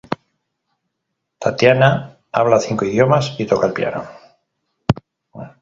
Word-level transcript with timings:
Tatiana 1.39 2.17
habla 2.31 2.59
cinco 2.59 2.85
idiomas 2.85 3.35
y 3.39 3.45
toca 3.45 3.67
el 3.67 3.73
piano. 3.73 4.03